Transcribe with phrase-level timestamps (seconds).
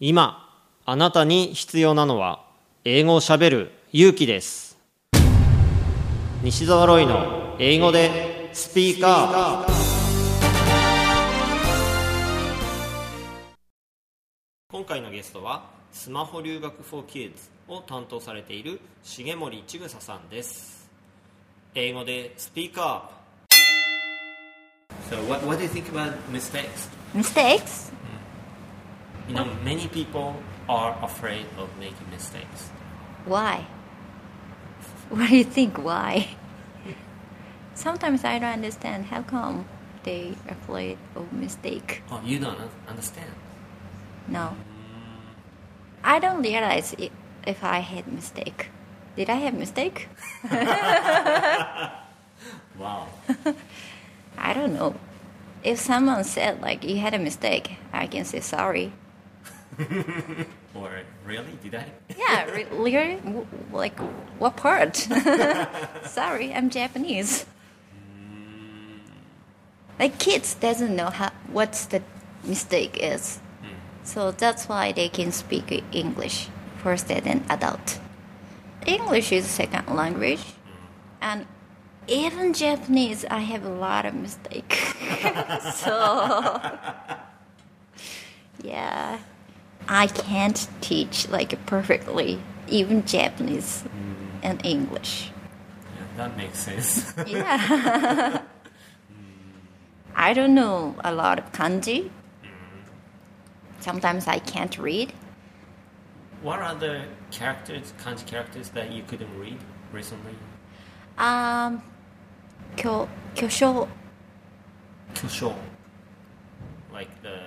[0.00, 2.44] 今あなたに必要なのは
[2.84, 4.78] 英語をしゃべる勇気です
[6.40, 9.72] 西澤ロイの英語でスピーカー
[14.70, 20.88] 今回のゲストはスマホ留学 for Kids を担当されている重森千草さんです
[21.74, 23.18] 英語でスピーカー
[25.10, 26.88] So what, what do you think about mistakes?
[27.14, 27.90] Mistakes?
[29.28, 30.36] You know, many people
[30.68, 32.70] are afraid of making mistakes.
[33.24, 33.66] Why?
[35.10, 35.76] What do you think?
[35.78, 36.28] Why?
[37.74, 39.66] Sometimes I don't understand how come
[40.02, 42.02] they are afraid of mistake.
[42.10, 43.30] Oh, you don't understand.
[44.26, 44.56] No.
[46.02, 48.70] I don't realize if I had mistake.
[49.16, 50.08] Did I have mistake?
[52.78, 53.08] Wow.
[54.38, 54.94] I don't know.
[55.64, 58.92] If someone said like you had a mistake, I can say sorry.
[60.74, 61.58] Or really?
[61.62, 61.86] Did I?
[62.16, 63.20] Yeah, really?
[63.72, 63.98] Like
[64.38, 64.96] what part?
[66.04, 67.44] sorry, I'm Japanese.
[67.92, 68.98] Hmm.
[69.98, 72.02] Like kids doesn't know how what's the
[72.44, 73.68] mistake is, hmm.
[74.02, 76.48] so that's why they can speak English
[76.82, 78.00] first and then adult.
[78.86, 81.22] English is second language, hmm.
[81.22, 81.46] and
[82.08, 84.72] even Japanese, I have a lot of mistake.
[85.74, 86.58] so
[88.62, 89.18] yeah,
[89.88, 94.14] I can't teach like perfectly even Japanese mm.
[94.42, 95.30] and English.
[95.96, 97.14] Yeah, that makes sense.
[97.26, 97.58] Yeah.
[97.58, 98.42] Mm.
[100.14, 102.10] I don't know a lot of kanji.
[102.10, 102.10] Mm.
[103.80, 105.12] Sometimes I can't read.
[106.42, 109.58] what are the characters, kanji characters that you couldn't read
[109.92, 110.34] recently?
[111.16, 111.82] Um,
[112.76, 113.88] kyo, kyosho,
[115.14, 115.54] Kyosho.
[116.92, 117.40] Like the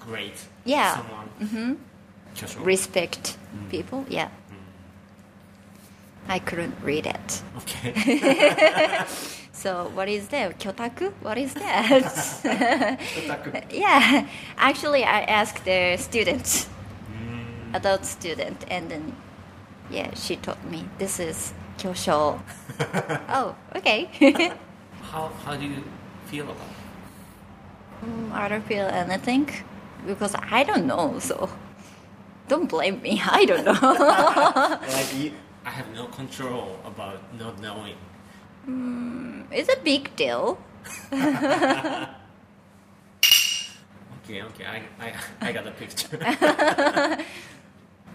[0.00, 0.34] great
[0.64, 0.96] Yeah.
[0.96, 1.28] someone.
[1.40, 1.74] Mm-hmm.
[2.34, 2.64] Kyosho.
[2.64, 3.36] respect
[3.70, 4.04] people.
[4.08, 4.28] Yeah.
[6.28, 7.42] I couldn't read it.
[7.58, 9.04] okay.
[9.52, 10.58] So what is that?
[10.58, 11.12] Kyotaku?
[11.20, 11.84] What is that?
[13.12, 13.64] Kyotaku.
[13.72, 14.26] Yeah.
[14.56, 16.66] Actually, I asked the student,
[17.74, 19.12] adult student, and then
[19.90, 22.40] yeah, she told me this is kyosho.
[23.28, 24.08] oh, okay.
[25.02, 25.84] how, how do you
[26.26, 28.06] feel about it?
[28.08, 29.50] Mm, I don't feel anything
[30.05, 31.19] because I don't know.
[31.19, 31.49] So
[32.47, 33.21] don't blame me.
[33.25, 33.73] I don't know.
[33.73, 35.31] Like you,
[35.65, 37.97] I have no control about not knowing.
[39.51, 40.57] it's a big deal.
[44.25, 46.17] Okay, okay, I, I, I got the picture.
[46.19, 47.23] I,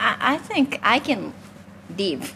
[0.01, 1.33] I think I can
[1.97, 2.35] live.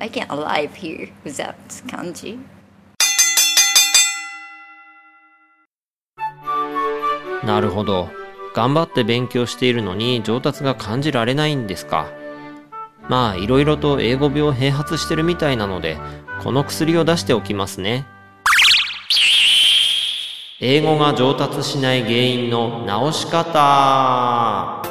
[0.00, 1.54] I can alive here without
[1.86, 2.40] kanji.
[7.44, 8.17] なるほど。
[8.53, 12.07] 頑張って勉強しているのに上達が感じられないんですか？
[13.07, 15.97] まあ、いろいろと英語病併発してるみたいなので、
[16.43, 18.05] この薬を出しておきますね。
[20.59, 24.83] 英語が上達しない原因の直し方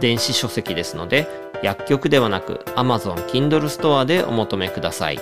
[0.00, 1.28] 電子書籍ですので、
[1.62, 5.20] 薬局ではなく Amazon Kindle ストアでお求めください。